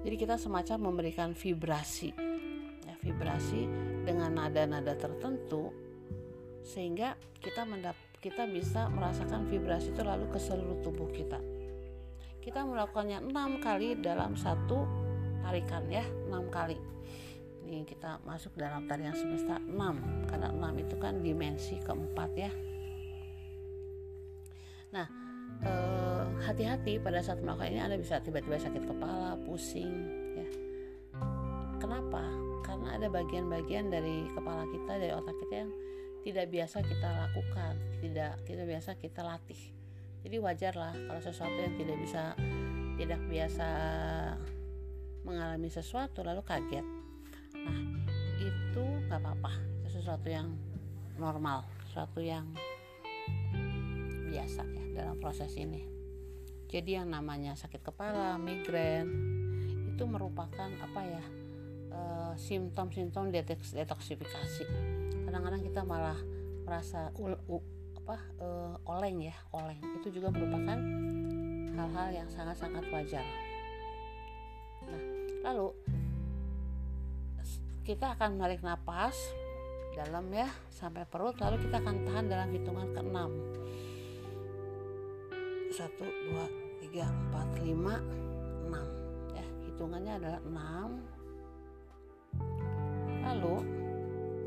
[0.05, 2.13] jadi kita semacam memberikan vibrasi
[2.85, 3.65] ya, vibrasi
[4.05, 5.73] dengan nada-nada tertentu
[6.61, 11.37] sehingga kita mendap kita bisa merasakan vibrasi itu lalu ke seluruh tubuh kita.
[12.41, 14.81] Kita melakukannya enam kali dalam satu
[15.45, 16.73] tarikan ya enam kali
[17.83, 19.75] kita masuk dalam tarian semesta 6
[20.31, 22.51] karena 6 itu kan dimensi keempat ya.
[24.95, 25.07] Nah
[25.65, 27.81] eh, hati-hati pada saat melakukan ini.
[27.83, 29.91] Anda bisa tiba-tiba sakit kepala pusing
[30.39, 30.47] ya.
[31.81, 32.23] Kenapa?
[32.63, 35.71] Karena ada bagian-bagian dari kepala kita dari otak kita yang
[36.25, 39.61] tidak biasa kita lakukan tidak kita biasa kita latih.
[40.25, 42.33] Jadi wajarlah kalau sesuatu yang tidak bisa
[42.95, 43.69] tidak biasa
[45.25, 47.04] mengalami sesuatu lalu kaget
[47.65, 47.79] nah
[48.37, 49.51] itu nggak apa-apa.
[49.81, 50.53] Itu sesuatu yang
[51.17, 52.45] normal sesuatu yang
[54.29, 55.87] biasa ya dalam proses ini.
[56.67, 59.07] Jadi yang namanya sakit kepala migrain
[59.95, 61.23] itu merupakan apa ya
[61.95, 64.65] eh, simptom-simptom detoks detoksifikasi.
[65.23, 66.19] Kadang-kadang kita malah
[66.67, 67.61] merasa ul, u,
[68.03, 69.77] apa uh, oleng ya oleng.
[70.01, 70.77] Itu juga merupakan
[71.75, 73.25] hal-hal yang sangat-sangat wajar.
[74.89, 75.01] Nah
[75.45, 75.71] lalu
[77.85, 79.13] kita akan menarik napas
[79.93, 83.13] dalam ya sampai perut lalu kita akan tahan dalam hitungan ke 6
[85.69, 87.69] 1 2 3 4 5
[88.73, 91.15] 6 ya hitungannya adalah 6
[93.25, 93.57] lalu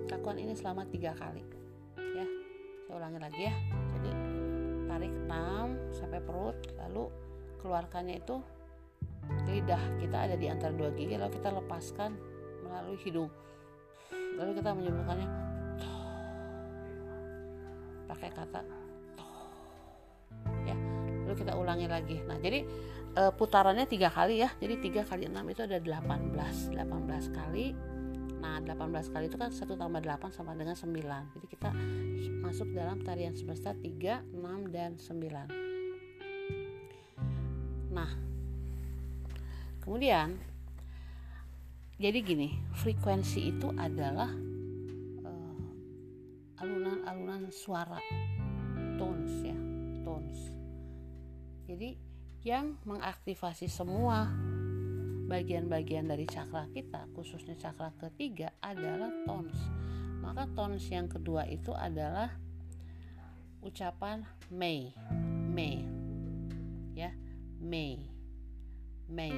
[0.09, 1.45] lakukan ini selama tiga kali.
[1.97, 2.27] Ya
[2.87, 3.55] saya ulangi lagi ya.
[3.97, 4.11] Jadi
[4.89, 7.07] tarik 6 sampai perut lalu
[7.61, 8.41] keluarkannya itu
[9.45, 12.17] lidah kita ada di antara dua gigi lalu kita lepaskan
[12.69, 13.33] melalui hidung.
[14.13, 15.29] Lalu kita menyebutkannya
[18.09, 18.61] pakai kata
[20.65, 20.77] ya.
[21.27, 22.23] Lalu kita ulangi lagi.
[22.25, 22.63] Nah jadi
[23.17, 24.53] e, putarannya tiga kali ya.
[24.61, 27.75] Jadi tiga kali enam itu ada 18 18 kali.
[28.39, 30.95] Nah 18 kali itu kan satu tambah 8 sama dengan 9
[31.35, 31.75] jadi kita
[32.43, 38.15] masuk dalam tarian semesta 3 6 dan 9 nah
[39.83, 40.39] kemudian
[41.99, 44.31] jadi gini frekuensi itu adalah
[46.59, 47.99] alunan-alunan uh, suara
[48.99, 49.59] tones ya
[50.07, 50.41] tones.
[51.67, 51.99] Jadi
[52.47, 54.31] yang mengaktifasi semua
[55.27, 59.59] bagian-bagian dari cakra kita khususnya cakra ketiga adalah tones.
[60.23, 62.31] Maka tones yang kedua itu adalah
[63.59, 64.23] ucapan
[64.55, 64.95] Mei
[65.51, 65.83] Mei
[66.95, 67.11] ya
[67.59, 68.07] Mei
[69.11, 69.35] Mei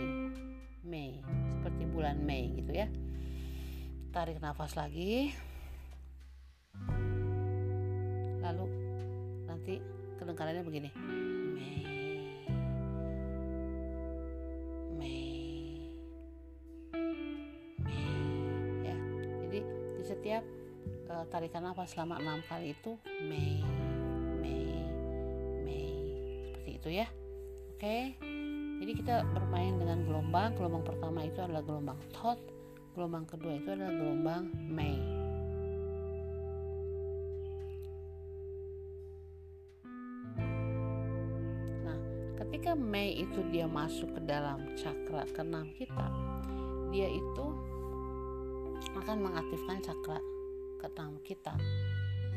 [0.80, 1.20] Mei
[1.60, 2.88] seperti bulan Mei gitu ya.
[4.10, 5.36] Tarik nafas lagi.
[8.40, 8.66] Lalu
[9.44, 9.76] nanti
[10.16, 10.90] kedengarannya begini.
[10.96, 11.84] Mei.
[14.96, 15.32] Mei.
[17.84, 18.08] Mei.
[18.88, 18.96] Ya
[19.46, 19.60] jadi
[20.00, 20.42] di setiap
[21.12, 22.96] uh, tarikan nafas selama enam kali itu
[23.28, 23.60] Mei
[24.40, 24.80] Mei
[25.60, 25.92] Mei.
[26.56, 27.06] Seperti itu ya.
[27.76, 27.84] Oke.
[28.16, 28.39] okay?
[28.80, 30.56] Jadi kita bermain dengan gelombang.
[30.56, 32.40] Gelombang pertama itu adalah gelombang Thoth,
[32.96, 34.96] gelombang kedua itu adalah gelombang Mei.
[41.84, 41.98] Nah,
[42.40, 46.08] ketika Mei itu dia masuk ke dalam cakra keenam kita,
[46.88, 47.46] dia itu
[48.96, 50.18] akan mengaktifkan cakra
[50.80, 51.52] keenam kita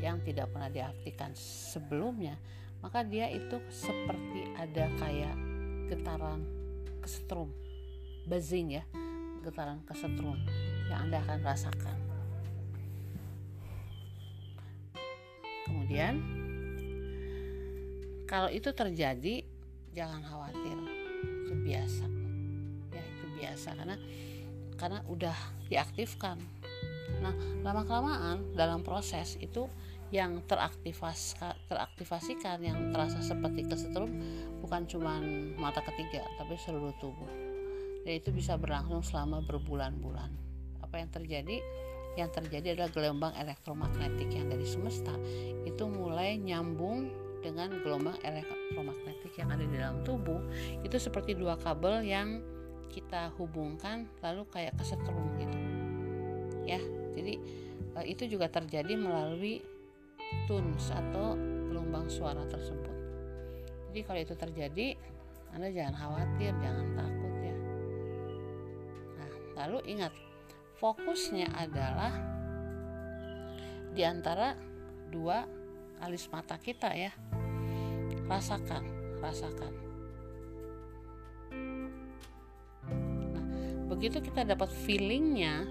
[0.04, 2.36] yang tidak pernah diaktifkan sebelumnya
[2.84, 5.53] maka dia itu seperti ada kayak
[5.90, 6.40] getaran
[7.04, 7.52] kesetrum
[8.24, 8.84] buzzing ya
[9.44, 10.40] getaran kesetrum
[10.88, 11.96] yang anda akan rasakan.
[15.68, 16.14] Kemudian
[18.24, 19.44] kalau itu terjadi
[19.92, 20.76] jangan khawatir.
[21.44, 22.04] Itu biasa.
[22.92, 23.96] Ya itu biasa karena
[24.80, 25.36] karena udah
[25.68, 26.40] diaktifkan.
[27.20, 29.68] Nah lama kelamaan dalam proses itu
[30.12, 31.34] yang teraktivas,
[31.66, 34.14] teraktivasikan yang terasa seperti kesetrum
[34.64, 35.20] bukan cuma
[35.60, 37.28] mata ketiga tapi seluruh tubuh.
[38.08, 40.32] Dan itu bisa berlangsung selama berbulan-bulan.
[40.80, 41.60] Apa yang terjadi?
[42.16, 45.12] Yang terjadi adalah gelombang elektromagnetik yang dari semesta
[45.68, 47.12] itu mulai nyambung
[47.44, 50.40] dengan gelombang elektromagnetik yang ada di dalam tubuh.
[50.80, 52.40] Itu seperti dua kabel yang
[52.88, 55.58] kita hubungkan lalu kayak kesetrum gitu.
[56.64, 56.80] Ya
[57.12, 57.36] jadi
[58.00, 59.60] eh, itu juga terjadi melalui
[60.48, 61.36] tunes atau
[61.68, 62.93] gelombang suara tersebut
[63.94, 64.88] jadi kalau itu terjadi
[65.54, 67.56] anda jangan khawatir jangan takut ya.
[69.14, 69.30] Nah
[69.62, 70.10] lalu ingat
[70.82, 72.10] fokusnya adalah
[73.94, 74.58] di antara
[75.14, 75.46] dua
[76.02, 77.14] alis mata kita ya.
[78.26, 78.82] Rasakan
[79.22, 79.72] rasakan.
[83.30, 83.46] Nah
[83.94, 85.70] begitu kita dapat feelingnya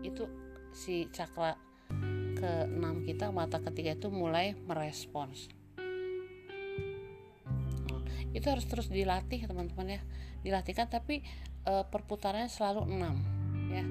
[0.00, 0.24] itu
[0.72, 1.52] si cakra
[2.32, 5.52] ke enam kita mata ketiga itu mulai merespons
[8.36, 10.00] itu harus terus dilatih teman-teman ya.
[10.44, 11.24] Dilatihkan tapi
[11.64, 13.84] e, perputarannya selalu 6 ya.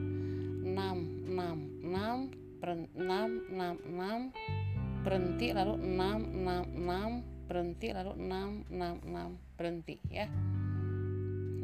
[0.69, 9.01] 6 6 6 6 6 6 berhenti lalu 6 6 6 berhenti lalu 6 6
[9.09, 10.29] 6 berhenti ya.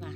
[0.02, 0.16] Nah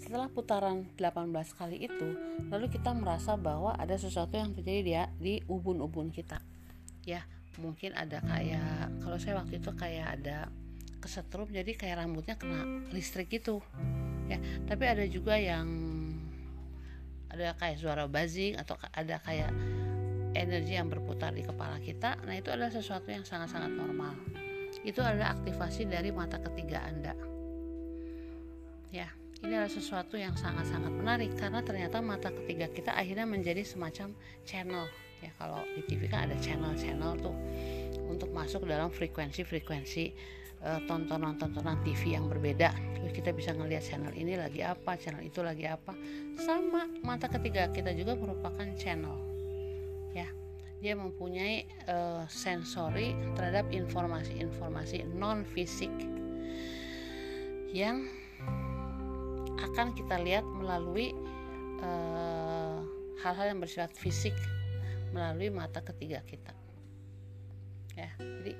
[0.00, 2.08] setelah putaran 18 kali itu
[2.48, 6.40] lalu kita merasa bahwa ada sesuatu yang terjadi dia di ubun-ubun kita
[7.04, 7.24] ya.
[7.60, 10.48] Mungkin ada kayak kalau saya waktu itu kayak ada
[11.10, 13.58] kesetrum jadi kayak rambutnya kena listrik gitu.
[14.30, 14.38] Ya
[14.70, 15.66] tapi ada juga yang
[17.26, 19.50] ada kayak suara buzzing atau ada kayak
[20.38, 22.14] energi yang berputar di kepala kita.
[22.22, 24.14] Nah itu adalah sesuatu yang sangat-sangat normal.
[24.86, 27.18] Itu adalah aktivasi dari mata ketiga anda.
[28.94, 29.10] Ya
[29.42, 34.14] ini adalah sesuatu yang sangat-sangat menarik karena ternyata mata ketiga kita akhirnya menjadi semacam
[34.46, 34.86] channel.
[35.26, 37.34] Ya kalau di TV kan ada channel-channel tuh
[38.06, 42.72] untuk masuk dalam frekuensi-frekuensi tontonan-tontonan TV yang berbeda.
[43.00, 45.96] Terus kita bisa ngelihat channel ini lagi apa channel itu lagi apa.
[46.36, 49.16] Sama mata ketiga kita juga merupakan channel
[50.12, 50.28] ya.
[50.80, 55.92] Dia mempunyai uh, sensori terhadap informasi-informasi non fisik
[57.72, 58.04] yang
[59.60, 61.12] akan kita lihat melalui
[61.84, 62.78] eh,
[63.22, 64.34] hal-hal uh, yang bersifat fisik
[65.12, 66.59] melalui mata ketiga kita
[67.94, 68.52] ya jadi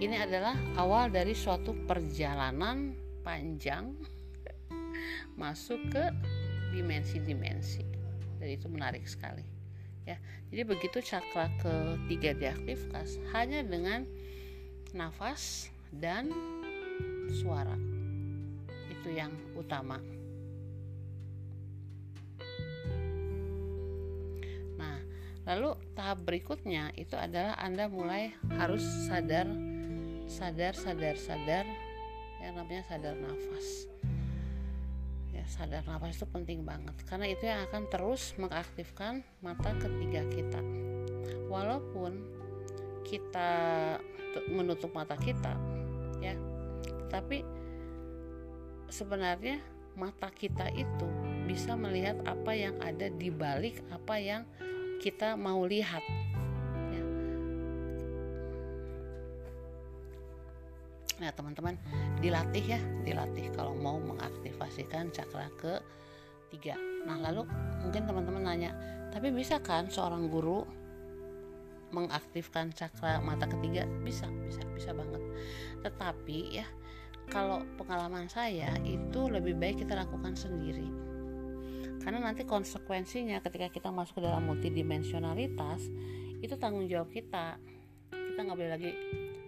[0.00, 3.92] ini adalah awal dari suatu perjalanan panjang
[5.40, 6.04] masuk ke
[6.70, 7.84] dimensi-dimensi.
[8.40, 9.44] Dan itu menarik sekali.
[10.08, 10.16] Ya
[10.48, 13.04] jadi begitu cakra ketiga diaktifkan
[13.36, 14.08] hanya dengan
[14.96, 16.32] nafas dan
[17.30, 17.76] suara.
[18.88, 20.00] Itu yang utama
[25.48, 29.48] lalu tahap berikutnya itu adalah anda mulai harus sadar
[30.30, 31.64] sadar sadar sadar
[32.40, 33.88] yang namanya sadar nafas.
[35.30, 40.60] Ya sadar nafas itu penting banget karena itu yang akan terus mengaktifkan mata ketiga kita.
[41.50, 42.40] Walaupun
[43.04, 43.50] kita
[44.54, 45.58] menutup mata kita
[46.22, 46.38] ya
[47.10, 47.42] tapi
[48.86, 49.58] sebenarnya
[49.98, 51.08] mata kita itu
[51.50, 54.42] bisa melihat apa yang ada di balik apa yang
[55.00, 56.04] kita mau lihat
[61.20, 61.76] Nah teman-teman
[62.24, 65.76] dilatih ya, dilatih kalau mau mengaktifasikan cakra ke
[66.48, 66.80] tiga.
[67.04, 67.44] Nah lalu
[67.84, 68.72] mungkin teman-teman nanya,
[69.12, 70.64] tapi bisa kan seorang guru
[71.92, 73.84] mengaktifkan cakra mata ketiga?
[74.00, 75.20] Bisa, bisa, bisa banget.
[75.84, 76.64] Tetapi ya
[77.28, 81.09] kalau pengalaman saya itu lebih baik kita lakukan sendiri.
[82.00, 85.84] Karena nanti konsekuensinya ketika kita masuk ke dalam multidimensionalitas
[86.40, 87.60] itu tanggung jawab kita.
[88.10, 88.92] Kita nggak boleh lagi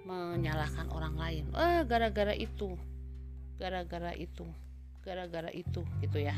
[0.05, 1.45] menyalahkan orang lain.
[1.57, 2.77] Eh gara-gara itu.
[3.57, 4.45] Gara-gara itu.
[5.03, 6.37] Gara-gara itu gitu ya.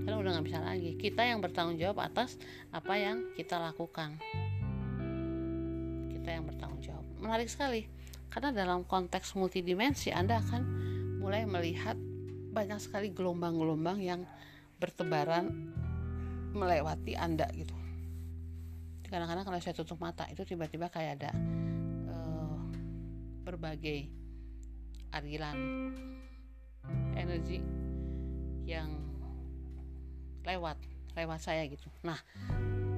[0.00, 0.96] Karena udah nggak bisa lagi.
[0.96, 2.40] Kita yang bertanggung jawab atas
[2.72, 4.16] apa yang kita lakukan.
[6.08, 7.04] Kita yang bertanggung jawab.
[7.20, 7.84] Menarik sekali.
[8.32, 10.62] Karena dalam konteks multidimensi Anda akan
[11.20, 11.98] mulai melihat
[12.50, 14.24] banyak sekali gelombang-gelombang yang
[14.80, 15.52] bertebaran
[16.56, 17.76] melewati Anda gitu.
[19.06, 21.30] Kadang-kadang kalau saya tutup mata itu tiba-tiba kayak ada
[23.44, 24.06] berbagai
[25.10, 25.58] aliran
[27.18, 27.58] energi
[28.62, 28.94] yang
[30.46, 30.78] lewat
[31.18, 31.90] lewat saya gitu.
[32.06, 32.22] Nah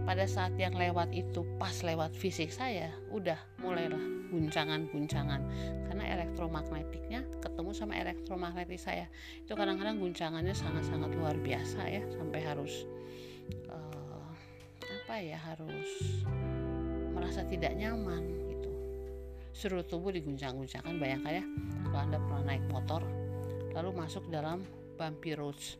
[0.02, 4.00] pada saat yang lewat itu pas lewat fisik saya udah mulailah
[4.32, 5.40] guncangan-guncangan.
[5.88, 9.06] Karena elektromagnetiknya ketemu sama elektromagnetik saya
[9.44, 12.88] itu kadang-kadang guncangannya sangat-sangat luar biasa ya sampai harus
[13.68, 14.30] uh,
[14.82, 15.90] apa ya harus
[17.12, 18.42] merasa tidak nyaman
[19.52, 21.44] seluruh tubuh diguncang-guncangkan bayangkan ya
[21.86, 23.04] kalau anda pernah naik motor
[23.76, 24.64] lalu masuk dalam
[24.96, 25.76] bumpy roads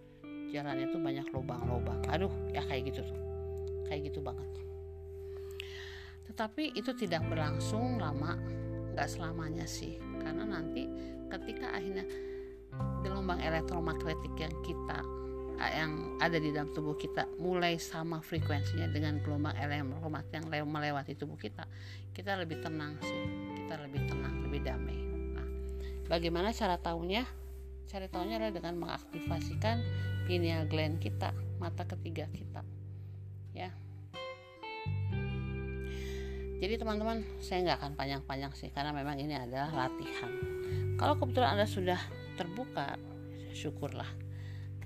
[0.53, 2.05] jalannya tuh banyak lubang-lubang.
[2.12, 3.32] Aduh ya kayak gitu tuh
[3.93, 4.49] kayak gitu banget.
[6.32, 8.40] Tetapi itu tidak berlangsung lama
[8.97, 10.01] nggak selamanya sih.
[10.16, 10.88] Karena nanti
[11.28, 12.09] ketika akhirnya
[13.05, 15.05] gelombang elektromagnetik yang kita
[15.62, 21.36] yang ada di dalam tubuh kita mulai sama frekuensinya dengan gelombang elektromagnetik yang melewati tubuh
[21.36, 21.68] kita
[22.16, 23.20] kita lebih tenang sih.
[23.61, 24.97] Kita lebih tenang lebih damai.
[25.36, 25.49] Nah
[26.09, 27.28] bagaimana cara tahunya
[27.93, 29.84] cara tahunya adalah dengan mengaktifasikan
[30.24, 32.64] pineal gland kita mata ketiga kita
[33.57, 33.71] ya.
[36.63, 40.31] Jadi teman-teman saya nggak akan panjang-panjang sih karena memang ini adalah latihan.
[40.95, 41.99] Kalau kebetulan anda sudah
[42.39, 42.95] terbuka
[43.51, 44.07] syukurlah.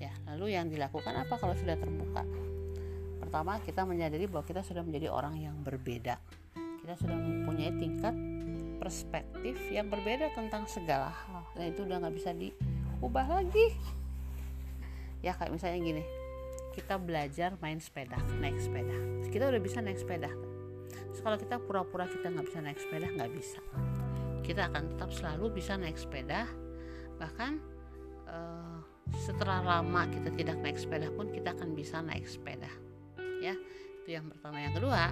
[0.01, 2.25] Ya lalu yang dilakukan apa kalau sudah terbuka?
[3.21, 6.17] Pertama kita menyadari bahwa kita sudah menjadi orang yang berbeda.
[6.81, 8.15] Kita sudah mempunyai tingkat
[8.81, 11.45] perspektif yang berbeda tentang segala hal.
[11.53, 13.77] Dan itu udah nggak bisa diubah lagi.
[15.21, 16.16] Ya kayak misalnya gini
[16.77, 18.93] kita belajar main sepeda naik sepeda.
[19.33, 20.29] Kita udah bisa naik sepeda.
[21.09, 23.59] Terus kalau kita pura-pura kita nggak bisa naik sepeda nggak bisa.
[24.45, 26.45] Kita akan tetap selalu bisa naik sepeda.
[27.17, 27.51] Bahkan
[28.29, 28.77] uh,
[29.25, 32.69] setelah lama kita tidak naik sepeda pun kita akan bisa naik sepeda.
[33.41, 33.57] Ya
[34.05, 34.61] itu yang pertama.
[34.61, 35.09] Yang kedua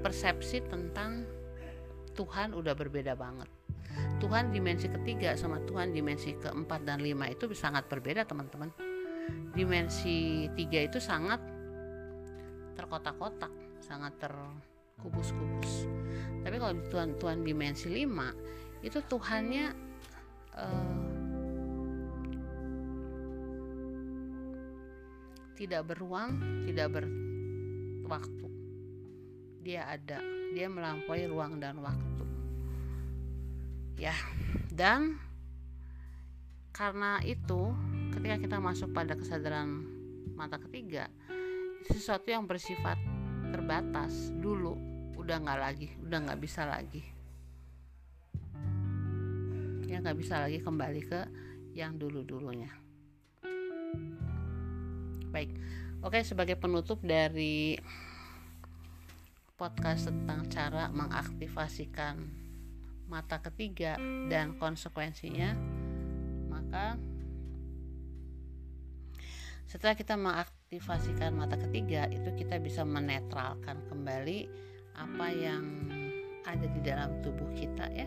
[0.00, 1.28] persepsi tentang
[2.16, 3.52] Tuhan udah berbeda banget.
[4.24, 8.72] Tuhan dimensi ketiga sama Tuhan dimensi keempat dan lima itu sangat berbeda teman-teman
[9.54, 11.38] dimensi tiga itu sangat
[12.74, 13.52] terkotak-kotak
[13.84, 15.86] sangat terkubus-kubus.
[16.42, 16.74] Tapi kalau
[17.20, 19.66] Tuhan dimensi 5 itu Tuhannya
[20.56, 21.04] uh,
[25.56, 26.36] tidak beruang
[26.68, 28.48] tidak berwaktu.
[29.64, 30.20] Dia ada
[30.52, 32.24] dia melampaui ruang dan waktu.
[33.96, 34.16] Ya
[34.74, 35.16] dan
[36.74, 37.70] karena itu
[38.14, 39.84] ketika kita masuk pada kesadaran
[40.38, 41.10] mata ketiga
[41.86, 42.96] sesuatu yang bersifat
[43.52, 44.78] terbatas dulu
[45.20, 47.02] udah nggak lagi udah nggak bisa lagi.
[49.84, 51.20] Ya nggak bisa lagi kembali ke
[51.74, 52.70] yang dulu dulunya
[55.34, 55.50] baik
[56.06, 57.74] oke sebagai penutup dari
[59.58, 62.22] podcast tentang cara mengaktifasikan
[63.10, 63.98] mata ketiga
[64.30, 65.58] dan konsekuensinya
[66.46, 66.94] maka
[69.74, 74.46] setelah kita mengaktifasikan mata ketiga itu kita bisa menetralkan kembali
[74.94, 75.66] apa yang
[76.46, 78.06] ada di dalam tubuh kita ya.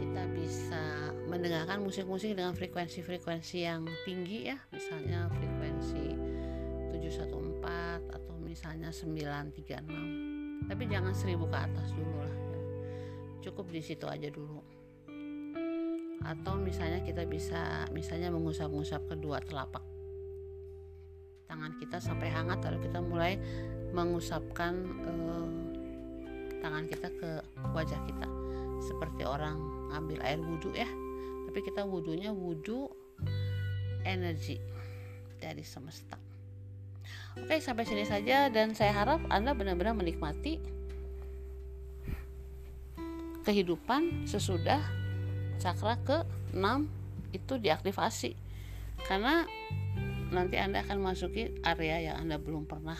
[0.00, 4.56] Kita bisa mendengarkan musik-musik dengan frekuensi-frekuensi yang tinggi ya.
[4.72, 6.16] Misalnya frekuensi
[6.96, 12.60] 714 atau misalnya 936 tapi jangan 1000 ke atas dulu lah ya.
[13.44, 14.75] cukup di situ aja dulu
[16.24, 19.84] atau misalnya kita bisa misalnya mengusap-ngusap kedua telapak
[21.46, 23.38] tangan kita sampai hangat lalu kita mulai
[23.94, 24.74] mengusapkan
[25.06, 25.48] eh,
[26.60, 27.30] tangan kita ke
[27.70, 28.28] wajah kita.
[28.82, 29.56] Seperti orang
[29.94, 30.86] ngambil air wudhu ya
[31.46, 32.90] tapi kita wudhunya wudhu
[34.04, 34.60] energi
[35.40, 36.18] dari semesta.
[37.38, 40.58] Oke sampai sini saja dan saya harap anda benar-benar menikmati
[43.46, 44.82] kehidupan sesudah
[45.56, 46.18] cakra ke
[46.52, 48.32] 6 itu diaktifasi
[49.04, 49.44] karena
[50.32, 52.98] nanti Anda akan masuki area yang Anda belum pernah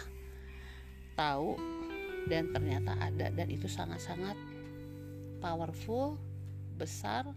[1.16, 1.56] tahu
[2.28, 4.36] dan ternyata ada dan itu sangat-sangat
[5.38, 6.18] powerful,
[6.74, 7.28] besar,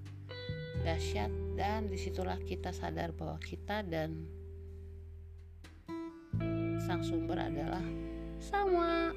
[0.82, 4.26] dahsyat dan di situlah kita sadar bahwa kita dan
[6.84, 7.84] sang sumber adalah
[8.42, 9.14] sama.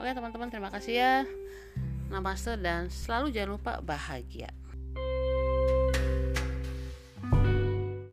[0.00, 1.14] Oke teman-teman terima kasih ya.
[2.08, 4.61] Namaste dan selalu jangan lupa bahagia.